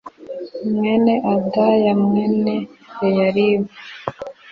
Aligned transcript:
mwene 0.75 1.13
adaya 1.33 1.91
mwene 2.03 2.55
yoyaribu 2.99 3.69